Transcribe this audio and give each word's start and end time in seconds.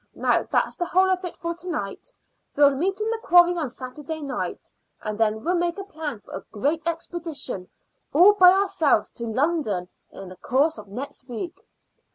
Now 0.15 0.41
that's 0.51 0.77
the 0.77 0.87
whole 0.87 1.11
of 1.11 1.23
it 1.23 1.37
for 1.37 1.53
to 1.53 1.69
night. 1.69 2.11
We'll 2.55 2.71
meet 2.75 2.99
in 2.99 3.07
the 3.11 3.19
quarry 3.21 3.55
on 3.55 3.69
Saturday 3.69 4.19
night, 4.19 4.67
and 5.03 5.15
then 5.15 5.43
we'll 5.43 5.53
make 5.53 5.77
a 5.77 5.83
plan 5.83 6.21
for 6.21 6.33
a 6.33 6.43
great 6.51 6.81
expedition 6.87 7.69
all 8.11 8.33
by 8.33 8.51
ourselves 8.51 9.09
to 9.11 9.27
London 9.27 9.89
in 10.11 10.27
the 10.29 10.37
course 10.37 10.79
of 10.79 10.87
next 10.87 11.29
week." 11.29 11.67